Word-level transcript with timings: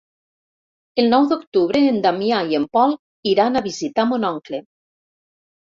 El 1.03 1.09
nou 1.15 1.27
d'octubre 1.33 1.83
en 1.91 2.01
Damià 2.07 2.41
i 2.55 2.59
en 2.63 2.67
Pol 2.79 2.99
iran 3.35 3.61
a 3.61 3.65
visitar 3.71 4.09
mon 4.15 4.31
oncle. 4.35 4.67